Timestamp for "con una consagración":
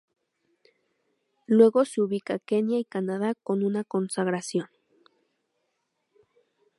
3.43-4.65